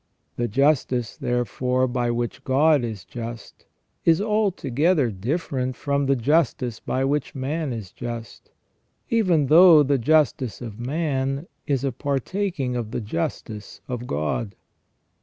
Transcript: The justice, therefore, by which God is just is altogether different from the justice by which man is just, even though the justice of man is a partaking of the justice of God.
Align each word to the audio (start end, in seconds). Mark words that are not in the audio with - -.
The 0.35 0.47
justice, 0.47 1.15
therefore, 1.15 1.87
by 1.87 2.09
which 2.09 2.43
God 2.43 2.83
is 2.83 3.05
just 3.05 3.65
is 4.03 4.19
altogether 4.19 5.11
different 5.11 5.75
from 5.75 6.07
the 6.07 6.15
justice 6.15 6.79
by 6.79 7.05
which 7.05 7.35
man 7.35 7.71
is 7.71 7.91
just, 7.91 8.49
even 9.11 9.45
though 9.45 9.83
the 9.83 9.99
justice 9.99 10.59
of 10.59 10.79
man 10.79 11.45
is 11.67 11.83
a 11.83 11.91
partaking 11.91 12.75
of 12.75 12.89
the 12.89 12.99
justice 13.01 13.79
of 13.87 14.07
God. 14.07 14.55